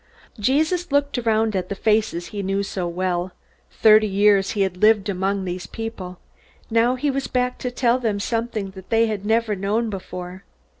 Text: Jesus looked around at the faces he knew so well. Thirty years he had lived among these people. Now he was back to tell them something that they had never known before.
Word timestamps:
Jesus 0.39 0.91
looked 0.91 1.19
around 1.19 1.55
at 1.55 1.69
the 1.69 1.75
faces 1.75 2.29
he 2.29 2.41
knew 2.41 2.63
so 2.63 2.87
well. 2.87 3.33
Thirty 3.69 4.07
years 4.07 4.53
he 4.53 4.61
had 4.61 4.77
lived 4.81 5.09
among 5.09 5.45
these 5.45 5.67
people. 5.67 6.17
Now 6.71 6.95
he 6.95 7.11
was 7.11 7.27
back 7.27 7.59
to 7.59 7.69
tell 7.69 7.99
them 7.99 8.19
something 8.19 8.71
that 8.71 8.89
they 8.89 9.05
had 9.05 9.27
never 9.27 9.55
known 9.55 9.91
before. 9.91 10.43